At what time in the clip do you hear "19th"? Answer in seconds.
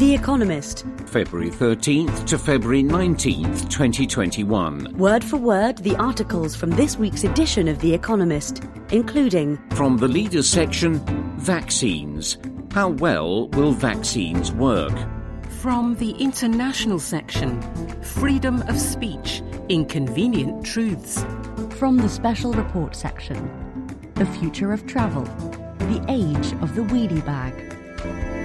2.82-3.68